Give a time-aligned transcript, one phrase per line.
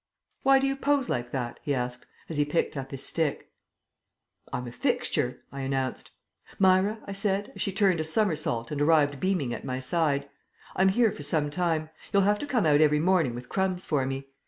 [0.41, 3.51] "Why do you pose like that?" he asked, as he picked up his stick.
[4.51, 6.09] "I'm a fixture," I announced.
[6.57, 10.27] "Myra," I said, as she turned a somersault and arrived beaming at my side,
[10.75, 14.07] "I'm here for some time; you'll have to come out every morning with crumbs for
[14.07, 14.29] me.